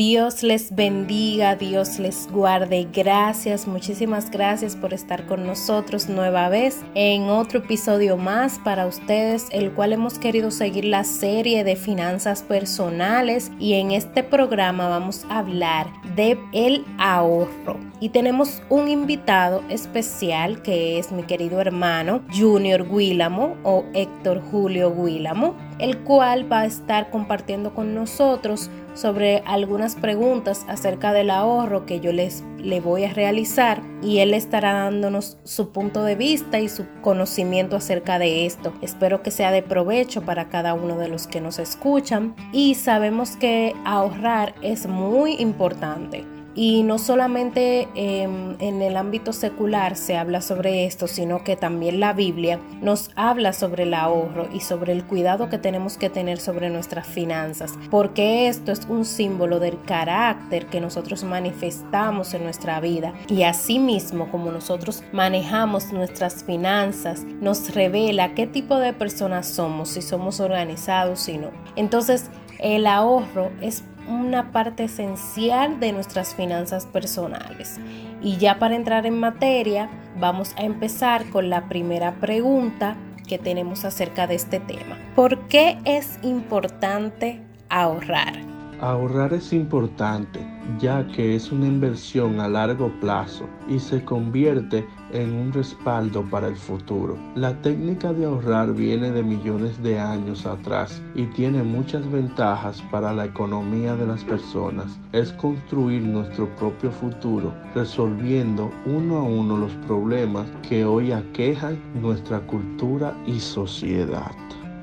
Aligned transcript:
Dios 0.00 0.42
les 0.42 0.74
bendiga, 0.74 1.56
Dios 1.56 1.98
les 1.98 2.26
guarde. 2.32 2.88
Gracias, 2.90 3.66
muchísimas 3.66 4.30
gracias 4.30 4.74
por 4.74 4.94
estar 4.94 5.26
con 5.26 5.46
nosotros 5.46 6.08
nueva 6.08 6.48
vez 6.48 6.80
en 6.94 7.24
otro 7.24 7.58
episodio 7.58 8.16
más 8.16 8.58
para 8.60 8.86
ustedes, 8.86 9.48
el 9.50 9.72
cual 9.72 9.92
hemos 9.92 10.18
querido 10.18 10.50
seguir 10.52 10.86
la 10.86 11.04
serie 11.04 11.64
de 11.64 11.76
finanzas 11.76 12.42
personales 12.42 13.52
y 13.60 13.74
en 13.74 13.90
este 13.90 14.22
programa 14.22 14.88
vamos 14.88 15.26
a 15.28 15.40
hablar 15.40 15.88
de 16.16 16.38
el 16.52 16.86
ahorro. 16.96 17.78
Y 18.00 18.08
tenemos 18.08 18.62
un 18.70 18.88
invitado 18.88 19.62
especial 19.68 20.62
que 20.62 20.98
es 20.98 21.12
mi 21.12 21.24
querido 21.24 21.60
hermano 21.60 22.22
Junior 22.34 22.88
Guílamo 22.88 23.58
o 23.64 23.84
Héctor 23.92 24.40
Julio 24.50 24.94
Guílamo, 24.94 25.54
el 25.78 25.98
cual 25.98 26.50
va 26.50 26.60
a 26.60 26.66
estar 26.66 27.10
compartiendo 27.10 27.74
con 27.74 27.94
nosotros 27.94 28.70
sobre 28.94 29.42
algunas 29.46 29.94
preguntas 29.94 30.64
acerca 30.68 31.12
del 31.12 31.30
ahorro 31.30 31.86
que 31.86 32.00
yo 32.00 32.12
les 32.12 32.44
le 32.62 32.80
voy 32.80 33.04
a 33.04 33.12
realizar 33.12 33.82
y 34.02 34.18
él 34.18 34.34
estará 34.34 34.72
dándonos 34.72 35.38
su 35.44 35.70
punto 35.70 36.04
de 36.04 36.14
vista 36.14 36.60
y 36.60 36.68
su 36.68 36.86
conocimiento 37.02 37.76
acerca 37.76 38.18
de 38.18 38.46
esto. 38.46 38.72
Espero 38.82 39.22
que 39.22 39.30
sea 39.30 39.50
de 39.50 39.62
provecho 39.62 40.22
para 40.22 40.48
cada 40.48 40.74
uno 40.74 40.98
de 40.98 41.08
los 41.08 41.26
que 41.26 41.40
nos 41.40 41.58
escuchan 41.58 42.34
y 42.52 42.74
sabemos 42.74 43.36
que 43.36 43.74
ahorrar 43.84 44.54
es 44.62 44.86
muy 44.86 45.34
importante. 45.34 46.39
Y 46.54 46.82
no 46.82 46.98
solamente 46.98 47.88
em, 47.94 48.56
en 48.58 48.82
el 48.82 48.96
ámbito 48.96 49.32
secular 49.32 49.96
se 49.96 50.16
habla 50.16 50.40
sobre 50.40 50.84
esto, 50.84 51.06
sino 51.06 51.44
que 51.44 51.56
también 51.56 52.00
la 52.00 52.12
Biblia 52.12 52.58
nos 52.80 53.10
habla 53.14 53.52
sobre 53.52 53.84
el 53.84 53.94
ahorro 53.94 54.48
y 54.52 54.60
sobre 54.60 54.92
el 54.92 55.04
cuidado 55.04 55.48
que 55.48 55.58
tenemos 55.58 55.96
que 55.96 56.10
tener 56.10 56.38
sobre 56.38 56.70
nuestras 56.70 57.06
finanzas, 57.06 57.74
porque 57.90 58.48
esto 58.48 58.72
es 58.72 58.80
un 58.88 59.04
símbolo 59.04 59.60
del 59.60 59.80
carácter 59.82 60.66
que 60.66 60.80
nosotros 60.80 61.24
manifestamos 61.24 62.34
en 62.34 62.44
nuestra 62.44 62.80
vida. 62.80 63.14
Y 63.28 63.44
asimismo, 63.44 64.30
como 64.30 64.50
nosotros 64.50 65.04
manejamos 65.12 65.92
nuestras 65.92 66.44
finanzas, 66.44 67.24
nos 67.40 67.74
revela 67.74 68.34
qué 68.34 68.46
tipo 68.46 68.78
de 68.78 68.92
personas 68.92 69.46
somos, 69.46 69.90
si 69.90 70.02
somos 70.02 70.40
organizados, 70.40 71.20
si 71.20 71.38
no. 71.38 71.50
Entonces, 71.76 72.30
el 72.58 72.86
ahorro 72.86 73.50
es 73.60 73.84
una 74.08 74.52
parte 74.52 74.84
esencial 74.84 75.80
de 75.80 75.92
nuestras 75.92 76.34
finanzas 76.34 76.86
personales. 76.86 77.78
Y 78.22 78.36
ya 78.36 78.58
para 78.58 78.76
entrar 78.76 79.06
en 79.06 79.18
materia, 79.18 79.88
vamos 80.18 80.54
a 80.56 80.62
empezar 80.62 81.28
con 81.30 81.50
la 81.50 81.68
primera 81.68 82.14
pregunta 82.14 82.96
que 83.26 83.38
tenemos 83.38 83.84
acerca 83.84 84.26
de 84.26 84.34
este 84.34 84.60
tema. 84.60 84.98
¿Por 85.14 85.46
qué 85.48 85.78
es 85.84 86.18
importante 86.22 87.40
ahorrar? 87.68 88.34
Ahorrar 88.80 89.34
es 89.34 89.52
importante 89.52 90.40
ya 90.78 91.06
que 91.08 91.34
es 91.34 91.50
una 91.50 91.66
inversión 91.66 92.40
a 92.40 92.48
largo 92.48 92.90
plazo 93.00 93.48
y 93.68 93.78
se 93.78 94.04
convierte 94.04 94.86
en 95.12 95.32
un 95.32 95.52
respaldo 95.52 96.22
para 96.30 96.48
el 96.48 96.56
futuro. 96.56 97.16
La 97.34 97.54
técnica 97.62 98.12
de 98.12 98.24
ahorrar 98.26 98.72
viene 98.74 99.10
de 99.10 99.22
millones 99.22 99.82
de 99.82 99.98
años 99.98 100.46
atrás 100.46 101.02
y 101.14 101.24
tiene 101.26 101.62
muchas 101.62 102.10
ventajas 102.10 102.82
para 102.90 103.12
la 103.12 103.24
economía 103.24 103.96
de 103.96 104.06
las 104.06 104.22
personas. 104.24 104.98
Es 105.12 105.32
construir 105.32 106.02
nuestro 106.02 106.48
propio 106.56 106.90
futuro 106.90 107.52
resolviendo 107.74 108.70
uno 108.86 109.18
a 109.18 109.22
uno 109.22 109.56
los 109.56 109.72
problemas 109.86 110.46
que 110.68 110.84
hoy 110.84 111.12
aquejan 111.12 111.78
nuestra 112.00 112.40
cultura 112.40 113.14
y 113.26 113.40
sociedad. 113.40 114.30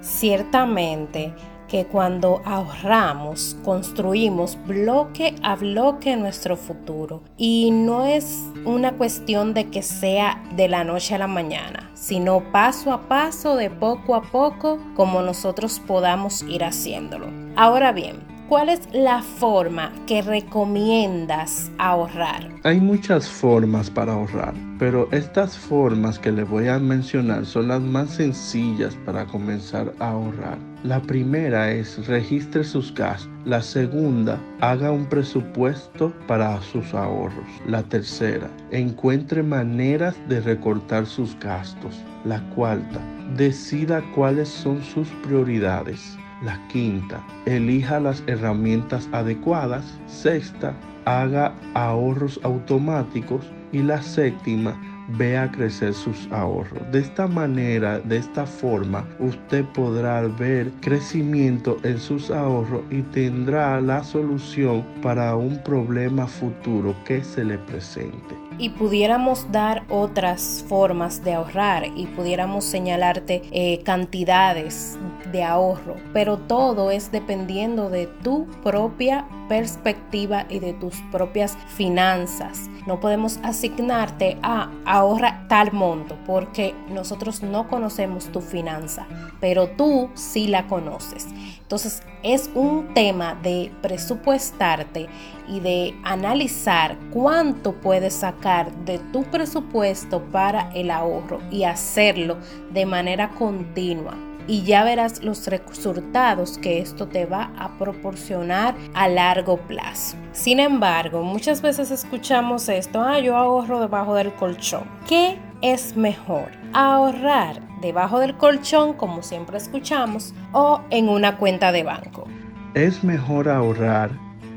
Ciertamente, 0.01 1.33
que 1.67 1.85
cuando 1.85 2.41
ahorramos, 2.45 3.57
construimos 3.63 4.57
bloque 4.65 5.35
a 5.43 5.55
bloque 5.55 6.15
nuestro 6.15 6.57
futuro. 6.57 7.21
Y 7.37 7.71
no 7.71 8.05
es 8.05 8.45
una 8.65 8.93
cuestión 8.93 9.53
de 9.53 9.69
que 9.69 9.81
sea 9.81 10.43
de 10.55 10.67
la 10.67 10.83
noche 10.83 11.15
a 11.15 11.19
la 11.19 11.27
mañana, 11.27 11.91
sino 11.93 12.51
paso 12.51 12.91
a 12.91 13.07
paso, 13.07 13.55
de 13.55 13.69
poco 13.69 14.15
a 14.15 14.21
poco, 14.21 14.79
como 14.95 15.21
nosotros 15.21 15.79
podamos 15.85 16.43
ir 16.43 16.63
haciéndolo. 16.63 17.27
Ahora 17.55 17.91
bien, 17.91 18.37
¿Cuál 18.47 18.69
es 18.69 18.79
la 18.93 19.21
forma 19.21 19.91
que 20.05 20.21
recomiendas 20.21 21.69
ahorrar? 21.77 22.47
Hay 22.63 22.79
muchas 22.79 23.29
formas 23.29 23.89
para 23.89 24.13
ahorrar, 24.13 24.53
pero 24.79 25.07
estas 25.11 25.57
formas 25.57 26.19
que 26.19 26.31
les 26.31 26.47
voy 26.47 26.67
a 26.67 26.79
mencionar 26.79 27.45
son 27.45 27.69
las 27.69 27.81
más 27.81 28.11
sencillas 28.11 28.95
para 29.05 29.25
comenzar 29.25 29.93
a 29.99 30.11
ahorrar. 30.11 30.57
La 30.83 31.01
primera 31.01 31.71
es 31.71 32.07
registre 32.07 32.63
sus 32.63 32.93
gastos. 32.93 33.29
La 33.45 33.61
segunda, 33.61 34.39
haga 34.61 34.91
un 34.91 35.05
presupuesto 35.05 36.13
para 36.27 36.61
sus 36.61 36.93
ahorros. 36.93 37.47
La 37.65 37.81
tercera, 37.81 38.49
encuentre 38.71 39.41
maneras 39.41 40.15
de 40.29 40.39
recortar 40.39 41.05
sus 41.05 41.37
gastos. 41.39 41.99
La 42.25 42.41
cuarta, 42.51 43.01
decida 43.35 44.03
cuáles 44.13 44.49
son 44.49 44.83
sus 44.83 45.07
prioridades. 45.23 46.17
La 46.43 46.61
quinta, 46.67 47.25
elija 47.47 47.99
las 47.99 48.23
herramientas 48.27 49.09
adecuadas. 49.11 49.83
Sexta, 50.05 50.75
haga 51.05 51.55
ahorros 51.73 52.39
automáticos. 52.43 53.45
Y 53.71 53.83
la 53.83 54.01
séptima, 54.01 54.79
vea 55.09 55.49
crecer 55.51 55.93
sus 55.93 56.27
ahorros. 56.31 56.81
De 56.91 56.99
esta 56.99 57.27
manera, 57.27 57.99
de 57.99 58.17
esta 58.17 58.45
forma, 58.45 59.07
usted 59.19 59.63
podrá 59.73 60.21
ver 60.21 60.71
crecimiento 60.81 61.77
en 61.83 61.97
sus 61.99 62.29
ahorros 62.29 62.81
y 62.89 63.01
tendrá 63.03 63.79
la 63.79 64.03
solución 64.03 64.83
para 65.01 65.35
un 65.35 65.61
problema 65.63 66.27
futuro 66.27 66.95
que 67.05 67.23
se 67.23 67.43
le 67.43 67.57
presente 67.59 68.35
y 68.59 68.69
pudiéramos 68.69 69.51
dar 69.51 69.83
otras 69.89 70.65
formas 70.67 71.23
de 71.23 71.33
ahorrar 71.33 71.85
y 71.95 72.07
pudiéramos 72.07 72.65
señalarte 72.65 73.43
eh, 73.51 73.83
cantidades 73.83 74.97
de 75.31 75.43
ahorro, 75.43 75.95
pero 76.13 76.37
todo 76.37 76.91
es 76.91 77.11
dependiendo 77.11 77.89
de 77.89 78.07
tu 78.23 78.47
propia 78.63 79.27
perspectiva 79.47 80.45
y 80.49 80.59
de 80.59 80.73
tus 80.73 80.95
propias 81.11 81.57
finanzas. 81.75 82.69
No 82.85 82.99
podemos 82.99 83.39
asignarte 83.43 84.37
a 84.43 84.69
ahorra 84.85 85.45
tal 85.47 85.73
monto 85.73 86.17
porque 86.25 86.73
nosotros 86.89 87.43
no 87.43 87.67
conocemos 87.67 88.25
tu 88.31 88.41
finanza, 88.41 89.07
pero 89.39 89.67
tú 89.69 90.09
sí 90.13 90.47
la 90.47 90.67
conoces. 90.67 91.27
Entonces 91.61 92.01
es 92.23 92.49
un 92.55 92.93
tema 92.93 93.35
de 93.35 93.71
presupuestarte 93.81 95.07
y 95.47 95.59
de 95.59 95.93
analizar 96.03 96.97
cuánto 97.11 97.73
puedes 97.73 98.13
sacar 98.13 98.73
de 98.85 98.99
tu 98.99 99.23
presupuesto 99.23 100.23
para 100.31 100.69
el 100.73 100.91
ahorro 100.91 101.39
y 101.51 101.63
hacerlo 101.63 102.37
de 102.71 102.85
manera 102.85 103.29
continua 103.29 104.26
y 104.47 104.63
ya 104.63 104.83
verás 104.83 105.23
los 105.23 105.45
resultados 105.47 106.57
que 106.57 106.79
esto 106.79 107.07
te 107.07 107.25
va 107.25 107.51
a 107.57 107.77
proporcionar 107.77 108.75
a 108.93 109.07
largo 109.07 109.57
plazo. 109.57 110.17
Sin 110.31 110.59
embargo, 110.59 111.23
muchas 111.23 111.61
veces 111.61 111.91
escuchamos 111.91 112.69
esto, 112.69 113.01
ah, 113.01 113.19
yo 113.19 113.35
ahorro 113.35 113.79
debajo 113.79 114.15
del 114.15 114.33
colchón. 114.33 114.83
¿Qué 115.07 115.37
es 115.61 115.95
mejor? 115.97 116.49
¿Ahorrar 116.73 117.61
debajo 117.81 118.19
del 118.19 118.35
colchón, 118.37 118.93
como 118.93 119.21
siempre 119.21 119.57
escuchamos, 119.57 120.33
o 120.53 120.81
en 120.89 121.09
una 121.09 121.37
cuenta 121.37 121.71
de 121.71 121.83
banco? 121.83 122.27
Es 122.73 123.03
mejor 123.03 123.49
ahorrar 123.49 124.11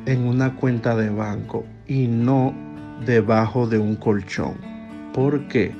en 0.06 0.26
una 0.26 0.54
cuenta 0.56 0.94
de 0.94 1.10
banco 1.10 1.64
y 1.86 2.06
no 2.06 2.54
debajo 3.04 3.66
de 3.66 3.78
un 3.78 3.96
colchón, 3.96 4.54
porque 5.12 5.74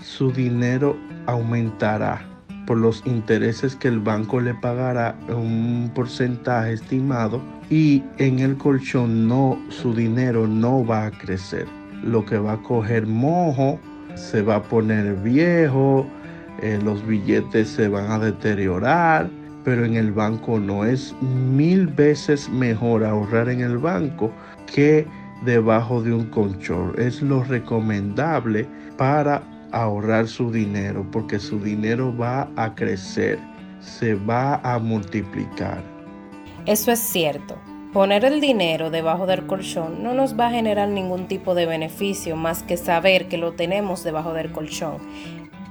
su 0.00 0.30
dinero 0.30 0.96
aumentará 1.26 2.35
por 2.66 2.78
los 2.78 3.02
intereses 3.06 3.76
que 3.76 3.88
el 3.88 4.00
banco 4.00 4.40
le 4.40 4.54
pagará 4.54 5.16
un 5.28 5.90
porcentaje 5.94 6.72
estimado 6.74 7.40
y 7.70 8.02
en 8.18 8.40
el 8.40 8.56
colchón 8.56 9.28
no 9.28 9.58
su 9.68 9.94
dinero 9.94 10.46
no 10.46 10.84
va 10.84 11.06
a 11.06 11.10
crecer. 11.10 11.66
Lo 12.02 12.24
que 12.24 12.38
va 12.38 12.54
a 12.54 12.62
coger 12.62 13.06
mojo 13.06 13.78
se 14.14 14.42
va 14.42 14.56
a 14.56 14.62
poner 14.62 15.14
viejo 15.16 16.06
eh, 16.62 16.78
los 16.82 17.06
billetes 17.06 17.68
se 17.68 17.88
van 17.88 18.10
a 18.10 18.18
deteriorar 18.18 19.28
pero 19.66 19.84
en 19.84 19.96
el 19.96 20.12
banco 20.12 20.60
no. 20.60 20.84
Es 20.84 21.12
mil 21.20 21.88
veces 21.88 22.48
mejor 22.48 23.02
ahorrar 23.02 23.48
en 23.48 23.62
el 23.62 23.78
banco 23.78 24.30
que 24.72 25.04
debajo 25.44 26.00
de 26.00 26.14
un 26.14 26.26
colchón. 26.26 26.94
Es 26.96 27.20
lo 27.20 27.42
recomendable 27.42 28.68
para 28.96 29.42
ahorrar 29.72 30.28
su 30.28 30.50
dinero 30.50 31.06
porque 31.10 31.38
su 31.38 31.60
dinero 31.60 32.16
va 32.16 32.48
a 32.56 32.74
crecer, 32.74 33.38
se 33.80 34.14
va 34.14 34.56
a 34.56 34.78
multiplicar. 34.78 35.82
Eso 36.66 36.92
es 36.92 36.98
cierto. 36.98 37.56
Poner 37.92 38.24
el 38.24 38.40
dinero 38.40 38.90
debajo 38.90 39.26
del 39.26 39.46
colchón 39.46 40.02
no 40.02 40.12
nos 40.12 40.38
va 40.38 40.48
a 40.48 40.50
generar 40.50 40.88
ningún 40.88 41.28
tipo 41.28 41.54
de 41.54 41.64
beneficio 41.64 42.36
más 42.36 42.62
que 42.62 42.76
saber 42.76 43.28
que 43.28 43.38
lo 43.38 43.52
tenemos 43.52 44.04
debajo 44.04 44.34
del 44.34 44.52
colchón. 44.52 44.98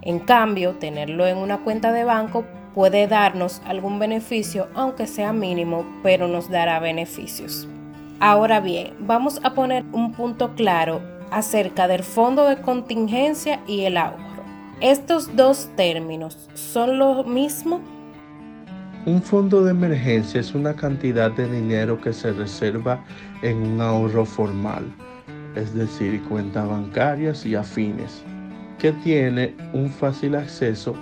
En 0.02 0.20
cambio, 0.20 0.74
tenerlo 0.76 1.28
en 1.28 1.38
una 1.38 1.60
cuenta 1.60 1.92
de 1.92 2.04
banco 2.04 2.46
puede 2.74 3.08
darnos 3.08 3.62
algún 3.66 4.00
beneficio, 4.00 4.68
aunque 4.74 5.08
sea 5.08 5.34
mínimo, 5.34 5.86
pero 6.04 6.28
nos 6.28 6.50
dará 6.50 6.80
beneficios. 6.80 7.68
Ahora 8.20 8.60
bien, 8.60 8.94
vamos 9.00 9.40
a 9.44 9.54
poner 9.54 9.84
un 9.92 10.14
punto 10.14 10.56
claro 10.56 11.15
acerca 11.36 11.90
del 11.90 12.02
fondo 12.02 12.48
de 12.48 12.62
contingencia 12.62 13.60
y 13.68 13.82
el 13.82 13.98
ahorro. 13.98 14.24
¿Estos 14.80 15.36
dos 15.36 15.70
términos 15.76 16.50
son 16.54 16.98
lo 16.98 17.26
mismo? 17.26 17.82
Un 19.06 19.22
fondo 19.22 19.62
de 19.62 19.72
emergencia 19.72 20.40
es 20.40 20.56
una 20.56 20.74
cantidad 20.74 21.30
de 21.32 21.52
dinero 21.52 22.00
que 22.00 22.14
se 22.14 22.32
reserva 22.32 23.04
en 23.42 23.58
un 23.58 23.82
ahorro 23.82 24.24
formal, 24.24 24.86
es 25.56 25.74
decir, 25.74 26.24
cuentas 26.24 26.70
bancarias 26.70 27.46
y 27.46 27.56
afines, 27.56 28.24
que 28.80 28.94
tiene 28.94 29.54
un 29.74 29.90
fácil 29.90 30.36
acceso, 30.36 30.96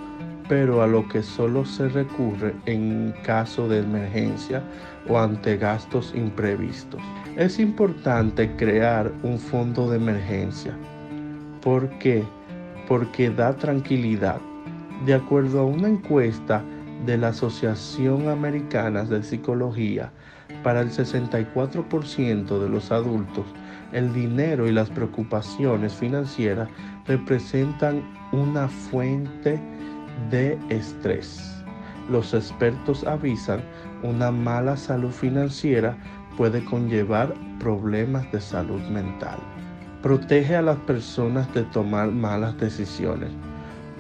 pero 0.48 0.82
a 0.82 0.88
lo 0.88 1.08
que 1.08 1.24
solo 1.24 1.66
se 1.66 1.90
recurre 1.90 2.54
en 2.66 3.14
caso 3.24 3.68
de 3.68 3.80
emergencia 3.80 4.62
o 5.08 5.18
ante 5.18 5.58
gastos 5.58 6.14
imprevistos. 6.16 7.02
Es 7.36 7.60
importante 7.60 8.56
crear 8.56 9.12
un 9.24 9.40
fondo 9.40 9.90
de 9.90 9.98
emergencia. 9.98 10.76
¿Por 11.62 11.90
qué? 12.00 12.24
Porque 12.88 13.30
da 13.30 13.56
tranquilidad. 13.56 14.40
De 15.06 15.14
acuerdo 15.14 15.62
a 15.62 15.66
una 15.66 15.90
encuesta, 15.90 16.64
de 17.06 17.18
la 17.18 17.30
Asociación 17.30 18.30
Americana 18.30 19.04
de 19.04 19.24
Psicología, 19.24 20.12
para 20.64 20.82
el 20.82 20.90
64% 20.90 22.60
de 22.60 22.70
los 22.70 22.92
adultos, 22.92 23.46
el 23.92 24.14
dinero 24.14 24.68
y 24.68 24.72
las 24.72 24.90
preocupaciones 24.90 25.94
financieras 25.94 26.70
representan 27.06 28.04
una 28.32 28.68
fuente 28.68 29.52
de 29.52 29.83
estrés. 30.70 31.64
Los 32.10 32.34
expertos 32.34 33.06
avisan, 33.06 33.62
una 34.04 34.32
mala 34.32 34.76
salud 34.76 35.12
financiera 35.12 35.98
puede 36.36 36.64
conllevar 36.66 37.34
problemas 37.60 38.30
de 38.32 38.42
salud 38.42 38.82
mental. 38.90 39.40
Protege 40.02 40.56
a 40.56 40.62
las 40.62 40.78
personas 40.80 41.52
de 41.54 41.64
tomar 41.64 42.12
malas 42.12 42.58
decisiones 42.58 43.32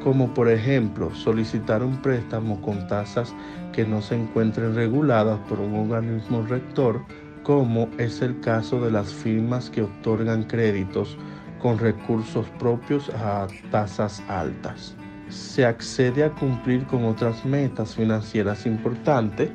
como 0.03 0.33
por 0.33 0.49
ejemplo 0.49 1.13
solicitar 1.15 1.81
un 1.81 1.97
préstamo 2.01 2.61
con 2.61 2.87
tasas 2.87 3.33
que 3.71 3.85
no 3.85 4.01
se 4.01 4.15
encuentren 4.15 4.75
reguladas 4.75 5.39
por 5.47 5.59
un 5.59 5.75
organismo 5.75 6.43
rector, 6.43 7.01
como 7.43 7.89
es 7.97 8.21
el 8.21 8.39
caso 8.41 8.81
de 8.81 8.91
las 8.91 9.13
firmas 9.13 9.69
que 9.69 9.83
otorgan 9.83 10.43
créditos 10.43 11.17
con 11.61 11.79
recursos 11.79 12.45
propios 12.59 13.09
a 13.11 13.47
tasas 13.71 14.21
altas. 14.27 14.95
Se 15.33 15.65
accede 15.65 16.23
a 16.23 16.29
cumplir 16.29 16.85
con 16.85 17.05
otras 17.05 17.43
metas 17.43 17.95
financieras 17.95 18.67
importantes, 18.67 19.49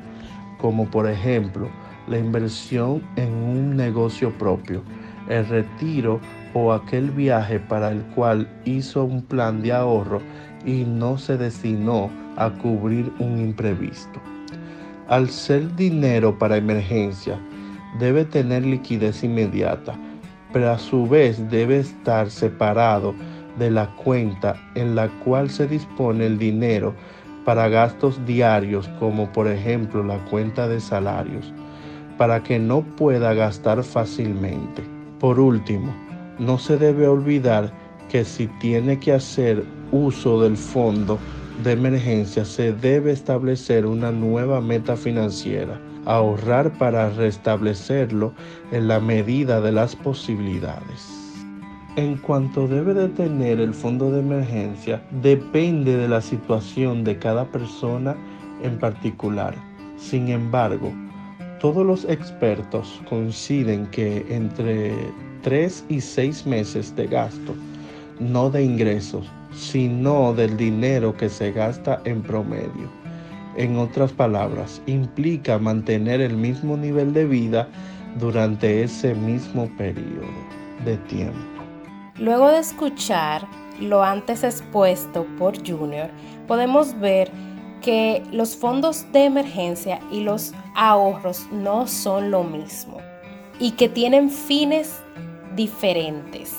como 0.57 0.85
por 0.85 1.09
ejemplo 1.09 1.69
la 2.07 2.17
inversión 2.17 3.01
en 3.15 3.31
un 3.31 3.77
negocio 3.77 4.37
propio, 4.37 4.83
el 5.29 5.47
retiro 5.47 6.19
o 6.53 6.73
aquel 6.73 7.11
viaje 7.11 7.59
para 7.61 7.91
el 7.91 8.01
cual 8.13 8.45
hizo 8.65 9.05
un 9.05 9.21
plan 9.21 9.61
de 9.61 9.71
ahorro 9.71 10.21
y 10.65 10.83
no 10.83 11.17
se 11.17 11.37
destinó 11.37 12.09
a 12.35 12.49
cubrir 12.49 13.09
un 13.19 13.39
imprevisto. 13.39 14.19
Al 15.07 15.29
ser 15.29 15.73
dinero 15.77 16.37
para 16.37 16.57
emergencia, 16.57 17.39
debe 17.99 18.25
tener 18.25 18.65
liquidez 18.65 19.23
inmediata, 19.23 19.95
pero 20.51 20.71
a 20.71 20.77
su 20.77 21.07
vez 21.07 21.49
debe 21.49 21.79
estar 21.79 22.29
separado 22.29 23.15
de 23.57 23.71
la 23.71 23.87
cuenta 23.95 24.55
en 24.75 24.95
la 24.95 25.07
cual 25.23 25.49
se 25.49 25.67
dispone 25.67 26.25
el 26.25 26.37
dinero 26.37 26.93
para 27.45 27.67
gastos 27.67 28.23
diarios 28.25 28.87
como 28.99 29.31
por 29.31 29.47
ejemplo 29.47 30.03
la 30.03 30.17
cuenta 30.25 30.67
de 30.67 30.79
salarios, 30.79 31.53
para 32.17 32.43
que 32.43 32.59
no 32.59 32.81
pueda 32.81 33.33
gastar 33.33 33.83
fácilmente. 33.83 34.83
Por 35.19 35.39
último, 35.39 35.93
no 36.37 36.57
se 36.57 36.77
debe 36.77 37.07
olvidar 37.07 37.73
que 38.09 38.23
si 38.23 38.47
tiene 38.59 38.99
que 38.99 39.13
hacer 39.13 39.63
uso 39.91 40.41
del 40.41 40.57
fondo 40.57 41.19
de 41.63 41.73
emergencia 41.73 42.45
se 42.45 42.71
debe 42.71 43.11
establecer 43.11 43.85
una 43.85 44.11
nueva 44.11 44.61
meta 44.61 44.95
financiera, 44.95 45.79
ahorrar 46.05 46.71
para 46.77 47.09
restablecerlo 47.09 48.33
en 48.71 48.87
la 48.87 48.99
medida 48.99 49.59
de 49.59 49.71
las 49.73 49.95
posibilidades. 49.95 51.18
En 51.99 52.15
cuanto 52.15 52.65
debe 52.65 52.93
de 52.93 53.09
tener 53.09 53.59
el 53.59 53.73
fondo 53.73 54.09
de 54.09 54.21
emergencia, 54.21 55.03
depende 55.21 55.97
de 55.97 56.07
la 56.07 56.21
situación 56.21 57.03
de 57.03 57.19
cada 57.19 57.43
persona 57.43 58.15
en 58.63 58.79
particular. 58.79 59.53
Sin 59.97 60.29
embargo, 60.29 60.93
todos 61.59 61.85
los 61.85 62.05
expertos 62.05 63.01
coinciden 63.09 63.85
que 63.87 64.25
entre 64.29 64.93
3 65.41 65.87
y 65.89 65.99
6 65.99 66.45
meses 66.45 66.95
de 66.95 67.05
gasto, 67.05 67.53
no 68.21 68.49
de 68.49 68.63
ingresos, 68.63 69.29
sino 69.51 70.33
del 70.33 70.55
dinero 70.55 71.13
que 71.17 71.27
se 71.27 71.51
gasta 71.51 72.01
en 72.05 72.21
promedio. 72.21 72.89
En 73.57 73.75
otras 73.75 74.13
palabras, 74.13 74.81
implica 74.85 75.59
mantener 75.59 76.21
el 76.21 76.37
mismo 76.37 76.77
nivel 76.77 77.11
de 77.11 77.25
vida 77.25 77.67
durante 78.17 78.83
ese 78.83 79.13
mismo 79.15 79.69
periodo 79.77 80.31
de 80.85 80.95
tiempo. 81.09 81.59
Luego 82.19 82.49
de 82.49 82.59
escuchar 82.59 83.47
lo 83.79 84.03
antes 84.03 84.43
expuesto 84.43 85.25
por 85.37 85.57
Junior, 85.65 86.09
podemos 86.47 86.99
ver 86.99 87.31
que 87.81 88.23
los 88.33 88.57
fondos 88.57 89.09
de 89.13 89.23
emergencia 89.23 90.01
y 90.11 90.19
los 90.19 90.53
ahorros 90.75 91.47
no 91.49 91.87
son 91.87 92.29
lo 92.29 92.43
mismo 92.43 92.97
y 93.57 93.71
que 93.71 93.87
tienen 93.87 94.29
fines 94.29 94.99
diferentes. 95.55 96.53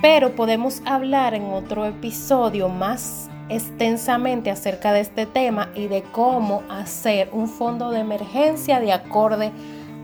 Pero 0.00 0.34
podemos 0.34 0.80
hablar 0.86 1.34
en 1.34 1.44
otro 1.44 1.84
episodio 1.84 2.70
más 2.70 3.28
extensamente 3.50 4.50
acerca 4.50 4.94
de 4.94 5.00
este 5.00 5.26
tema 5.26 5.68
y 5.74 5.88
de 5.88 6.02
cómo 6.04 6.62
hacer 6.70 7.28
un 7.32 7.48
fondo 7.48 7.90
de 7.90 8.00
emergencia 8.00 8.80
de 8.80 8.92
acorde 8.92 9.52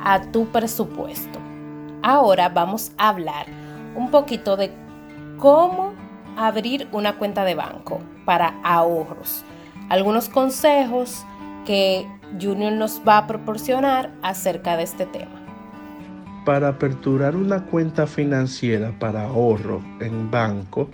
a 0.05 0.21
tu 0.33 0.47
presupuesto. 0.49 1.39
Ahora 2.03 2.51
vamos 2.51 2.93
a 2.99 3.09
hablar 3.09 3.47
un 3.97 4.11
poquito 4.11 4.57
de 4.59 4.71
cómo 5.39 5.93
abrir 6.37 6.89
una 6.93 7.17
cuenta 7.17 7.45
de 7.45 7.55
banco 7.55 8.01
para 8.25 8.55
ahorros 8.63 9.45
algunos 9.89 10.29
consejos 10.29 11.25
que 11.65 12.07
Junior 12.41 12.73
nos 12.73 13.01
va 13.07 13.19
a 13.19 13.27
proporcionar 13.27 14.11
acerca 14.23 14.77
de 14.77 14.83
este 14.83 15.07
tema. 15.07 15.31
Para 16.45 16.69
aperturar 16.69 17.37
una 17.37 17.65
cuenta 17.65 18.07
financiera 18.07 18.93
para 18.99 19.25
ahorro 19.25 19.83
en 20.01 20.31
banco, 20.31 20.89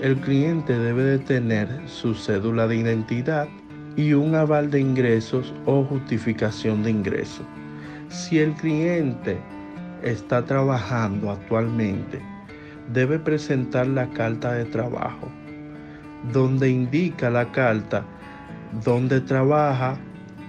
el 0.00 0.16
cliente 0.16 0.78
debe 0.78 1.02
de 1.02 1.18
tener 1.18 1.68
su 1.86 2.14
cédula 2.14 2.66
de 2.66 2.76
identidad 2.76 3.48
y 3.96 4.14
un 4.14 4.34
aval 4.34 4.70
de 4.70 4.80
ingresos 4.80 5.52
o 5.66 5.84
justificación 5.84 6.82
de 6.82 6.90
ingresos. 6.90 7.44
Si 8.08 8.38
el 8.38 8.54
cliente 8.54 9.38
está 10.02 10.44
trabajando 10.44 11.30
actualmente, 11.30 12.20
debe 12.92 13.18
presentar 13.18 13.86
la 13.86 14.08
carta 14.10 14.52
de 14.52 14.64
trabajo, 14.64 15.28
donde 16.32 16.70
indica 16.70 17.30
la 17.30 17.50
carta 17.52 18.04
dónde 18.84 19.20
trabaja, 19.20 19.96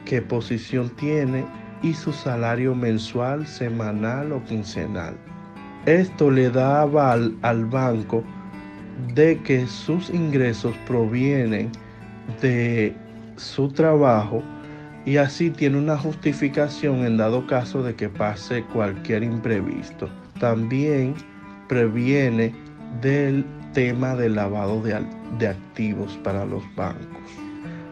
qué 0.06 0.22
posición 0.22 0.90
tiene 0.92 1.46
y 1.82 1.94
su 1.94 2.12
salario 2.12 2.76
mensual, 2.76 3.46
semanal 3.48 4.32
o 4.32 4.44
quincenal. 4.46 5.16
Esto 5.86 6.30
le 6.30 6.50
da 6.50 6.82
aval 6.82 7.36
al 7.42 7.66
banco 7.66 8.24
de 9.16 9.42
que 9.42 9.66
sus 9.66 10.10
ingresos 10.10 10.76
provienen 10.86 11.72
de 12.42 12.96
su 13.36 13.70
trabajo 13.70 14.44
y 15.06 15.18
así 15.18 15.50
tiene 15.50 15.80
una 15.80 15.98
justificación 15.98 17.04
en 17.04 17.18
dado 17.18 17.48
caso 17.48 17.82
de 17.82 17.96
que 17.96 18.10
pase 18.10 18.64
cualquier 18.66 19.24
imprevisto. 19.24 20.08
También 20.40 21.16
previene 21.72 22.54
del 23.02 23.46
tema 23.72 24.14
del 24.18 24.36
lavado 24.36 24.82
de, 24.82 25.00
de 25.40 25.48
activos 25.48 26.20
para 26.22 26.44
los 26.46 26.64
bancos. 26.76 27.32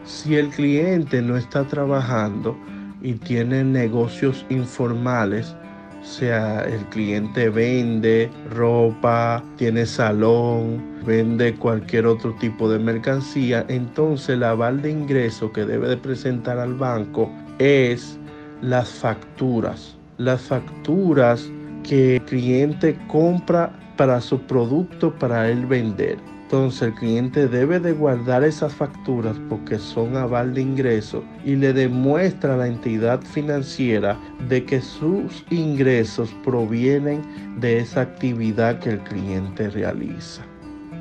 Si 0.04 0.36
el 0.36 0.50
cliente 0.50 1.22
no 1.22 1.38
está 1.38 1.64
trabajando 1.64 2.58
y 3.02 3.14
tiene 3.14 3.64
negocios 3.64 4.46
informales, 4.50 5.56
sea, 6.02 6.62
el 6.62 6.84
cliente 6.88 7.50
vende 7.50 8.30
ropa, 8.50 9.42
tiene 9.56 9.86
salón, 9.86 10.84
vende 11.06 11.56
cualquier 11.56 12.06
otro 12.06 12.34
tipo 12.36 12.70
de 12.70 12.80
mercancía, 12.80 13.66
entonces 13.70 14.30
el 14.30 14.44
aval 14.44 14.82
de 14.82 14.92
ingreso 14.92 15.54
que 15.54 15.66
debe 15.66 15.88
de 15.88 15.98
presentar 15.98 16.60
al 16.60 16.74
banco 16.74 17.32
es 17.60 18.20
las 18.62 18.90
facturas. 18.90 19.96
Las 20.18 20.42
facturas 20.42 21.50
que 21.90 22.18
el 22.18 22.22
cliente 22.22 22.96
compra 23.08 23.72
para 23.98 24.22
su 24.22 24.40
producto 24.42 25.12
para 25.16 25.50
él 25.50 25.66
vender. 25.66 26.20
Entonces 26.44 26.84
el 26.84 26.94
cliente 26.94 27.48
debe 27.48 27.80
de 27.80 27.94
guardar 27.94 28.44
esas 28.44 28.74
facturas 28.74 29.36
porque 29.50 29.80
son 29.80 30.16
aval 30.16 30.54
de 30.54 30.62
ingreso 30.62 31.24
y 31.44 31.56
le 31.56 31.74
demuestra 31.74 32.54
a 32.54 32.58
la 32.58 32.68
entidad 32.68 33.22
financiera 33.22 34.18
de 34.48 34.66
que 34.66 34.82
sus 34.82 35.44
ingresos 35.50 36.32
provienen 36.44 37.24
de 37.60 37.80
esa 37.80 38.02
actividad 38.02 38.78
que 38.80 38.92
el 38.92 39.00
cliente 39.00 39.70
realiza. 39.72 40.44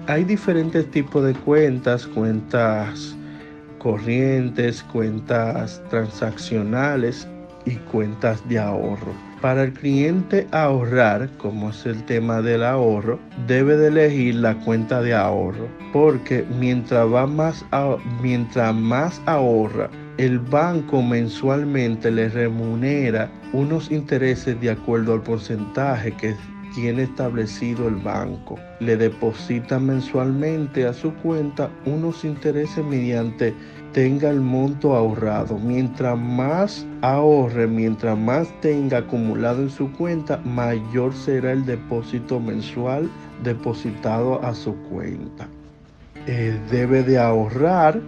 Hay 0.07 0.25
diferentes 0.25 0.90
tipos 0.90 1.23
de 1.23 1.35
cuentas, 1.35 2.07
cuentas 2.07 3.14
corrientes, 3.78 4.83
cuentas 4.85 5.83
transaccionales 5.90 7.28
y 7.68 7.76
cuentas 7.90 8.46
de 8.48 8.58
ahorro. 8.58 9.12
Para 9.40 9.62
el 9.62 9.72
cliente 9.72 10.48
ahorrar, 10.50 11.28
como 11.38 11.70
es 11.70 11.87
el 11.87 12.02
tema 12.04 12.42
del 12.42 12.64
ahorro, 12.64 13.20
debe 13.46 13.76
de 13.76 13.88
elegir 13.88 14.34
la 14.34 14.54
cuenta 14.64 15.00
de 15.00 15.14
ahorro, 15.14 15.68
porque 15.92 16.44
mientras 16.58 17.06
va 17.12 17.26
más 17.26 17.64
mientras 18.20 18.75
más 18.75 19.22
ahorra, 19.26 19.88
el 20.16 20.40
banco 20.40 21.00
mensualmente 21.00 22.10
le 22.10 22.28
remunera 22.28 23.30
unos 23.52 23.90
intereses 23.92 24.60
de 24.60 24.70
acuerdo 24.70 25.12
al 25.14 25.22
porcentaje 25.22 26.10
que 26.12 26.34
tiene 26.75 27.04
establecido 27.04 27.88
el 27.88 27.96
banco. 27.96 28.58
Le 28.80 28.96
deposita 28.96 29.78
mensualmente 29.78 30.87
a 30.87 30.92
su 30.92 31.12
cuenta 31.14 31.70
unos 31.87 32.25
intereses 32.25 32.84
mediante 32.84 33.54
tenga 33.92 34.30
el 34.30 34.40
monto 34.40 34.94
ahorrado. 34.94 35.58
Mientras 35.58 36.18
más 36.18 36.87
ahorre, 37.02 37.66
mientras 37.66 38.18
más 38.18 38.48
tenga 38.60 38.98
acumulado 38.98 39.62
en 39.62 39.70
su 39.70 39.90
cuenta, 39.92 40.38
mayor 40.38 41.14
será 41.14 41.52
el 41.52 41.64
depósito 41.64 42.38
mensual 42.40 43.10
depositado 43.42 44.44
a 44.44 44.54
su 44.54 44.75
cuenta. 44.90 45.48
Eh, 46.26 46.58
debe 46.70 47.02
de 47.02 47.18
ahorrar, 47.18 48.00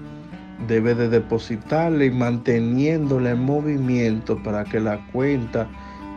debe 0.69 0.95
de 0.95 1.09
depositarle 1.09 2.07
y 2.07 2.11
manteniéndole 2.11 3.31
en 3.31 3.40
movimiento 3.40 4.43
para 4.43 4.64
que 4.64 4.79
la 4.79 4.99
cuenta 5.12 5.67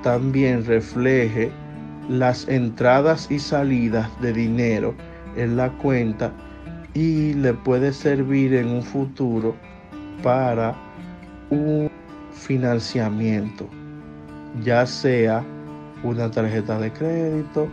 también 0.04 0.66
refleje 0.66 1.52
las 2.10 2.48
entradas 2.48 3.30
y 3.32 3.40
salidas 3.40 4.10
de 4.22 4.34
dinero 4.34 4.94
en 5.36 5.58
la 5.58 5.70
cuenta 5.78 6.32
y 6.94 7.34
le 7.34 7.54
puede 7.54 7.92
servir 7.94 8.54
en 8.54 8.68
un 8.70 8.84
futuro 8.84 9.56
para 10.22 10.76
un 11.50 11.90
financiamiento, 12.32 13.68
ya 14.64 14.86
sea 14.86 15.44
una 16.04 16.30
tarjeta 16.30 16.78
de 16.80 16.92
crédito, 16.92 17.68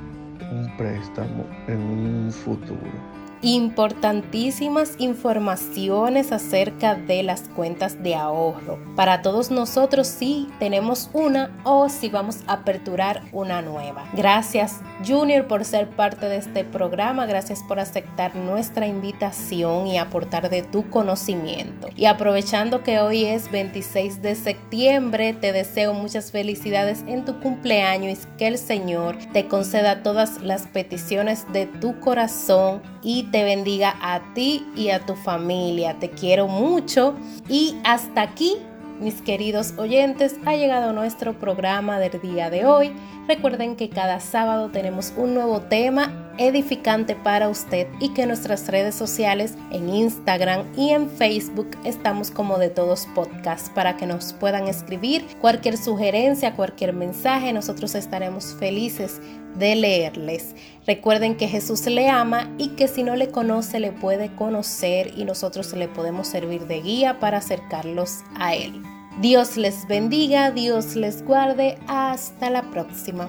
un 0.53 0.77
préstamo 0.77 1.45
en 1.67 1.81
un 1.81 2.33
futuro 2.33 3.10
importantísimas 3.43 4.95
informaciones 4.99 6.33
acerca 6.33 6.95
de 6.95 7.23
las 7.23 7.43
cuentas 7.43 8.03
de 8.03 8.15
ahorro. 8.15 8.79
Para 8.97 9.23
todos 9.23 9.51
nosotros 9.51 10.07
si 10.07 10.49
tenemos 10.59 11.11
una 11.13 11.51
o 11.65 11.89
si 11.89 12.09
vamos 12.09 12.39
a 12.47 12.55
aperturar 12.55 13.23
una 13.33 13.63
nueva. 13.63 14.05
Gracias 14.15 14.81
Junior 15.07 15.47
por 15.47 15.65
ser 15.65 15.89
parte 15.89 16.27
de 16.27 16.37
este 16.37 16.65
programa, 16.65 17.25
gracias 17.25 17.63
por 17.63 17.81
aceptar 17.81 18.37
nuestra 18.37 18.87
invitación 18.87 19.87
y 19.87 19.97
aportar 19.97 20.51
de 20.51 20.63
tu 20.63 20.91
conocimiento. 20.91 21.89
Y 21.97 22.05
aprovechando 22.05 22.83
que 22.83 23.01
hoy 23.01 23.25
es 23.25 23.51
26 23.51 24.21
de 24.21 24.35
septiembre, 24.35 25.33
te 25.33 25.53
deseo 25.53 25.95
muchas 25.95 26.31
felicidades 26.31 27.05
en 27.07 27.25
tu 27.25 27.41
cumpleaños 27.41 28.19
y 28.25 28.37
que 28.37 28.47
el 28.47 28.59
Señor 28.59 29.17
te 29.33 29.49
conceda 29.49 30.03
todas 30.03 30.43
las 30.43 30.67
peticiones 30.67 31.51
de 31.53 31.67
tu 31.67 31.99
corazón 32.01 32.83
y 33.03 33.30
te 33.31 33.45
bendiga 33.45 33.97
a 34.01 34.35
ti 34.35 34.67
y 34.77 34.91
a 34.91 35.05
tu 35.07 35.15
familia. 35.15 35.99
Te 35.99 36.11
quiero 36.11 36.49
mucho 36.49 37.15
y 37.49 37.77
hasta 37.85 38.23
aquí 38.23 38.57
mis 39.01 39.23
queridos 39.23 39.75
oyentes, 39.79 40.37
ha 40.45 40.55
llegado 40.57 40.93
nuestro 40.93 41.33
programa 41.33 41.99
del 41.99 42.21
día 42.21 42.51
de 42.51 42.67
hoy. 42.67 42.93
Recuerden 43.31 43.77
que 43.77 43.89
cada 43.89 44.19
sábado 44.19 44.71
tenemos 44.73 45.13
un 45.17 45.35
nuevo 45.35 45.61
tema 45.61 46.33
edificante 46.37 47.15
para 47.15 47.49
usted 47.49 47.87
y 48.01 48.13
que 48.13 48.27
nuestras 48.27 48.67
redes 48.67 48.97
sociales, 48.97 49.55
en 49.71 49.89
Instagram 49.89 50.67
y 50.77 50.91
en 50.91 51.09
Facebook, 51.09 51.69
estamos 51.85 52.33
como 52.33 52.59
de 52.59 52.71
todos 52.71 53.07
podcast 53.15 53.73
para 53.73 53.97
que 53.97 54.05
nos 54.05 54.33
puedan 54.33 54.67
escribir 54.67 55.25
cualquier 55.41 55.77
sugerencia, 55.77 56.57
cualquier 56.57 56.93
mensaje. 56.93 57.53
Nosotros 57.53 57.95
estaremos 57.95 58.57
felices 58.59 59.21
de 59.57 59.77
leerles. 59.77 60.57
Recuerden 60.85 61.37
que 61.37 61.47
Jesús 61.47 61.87
le 61.87 62.09
ama 62.09 62.51
y 62.59 62.71
que 62.71 62.89
si 62.89 63.05
no 63.05 63.15
le 63.15 63.29
conoce 63.29 63.79
le 63.79 63.93
puede 63.93 64.35
conocer 64.35 65.13
y 65.17 65.25
nosotros 65.25 65.73
le 65.75 65.87
podemos 65.87 66.27
servir 66.27 66.67
de 66.67 66.81
guía 66.81 67.21
para 67.21 67.39
acercarlos 67.39 68.25
a 68.35 68.57
Él. 68.57 68.83
Dios 69.21 69.59
les 69.59 69.87
bendiga, 69.87 70.51
Dios 70.51 70.97
les 70.97 71.23
guarde, 71.23 71.79
hasta 71.89 72.49
la 72.49 72.63
próxima. 72.71 73.29